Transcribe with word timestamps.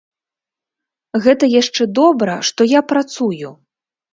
Гэта 1.27 1.45
яшчэ 1.61 1.83
добра, 1.99 2.39
што 2.51 2.61
я 2.73 2.81
працую. 2.93 3.47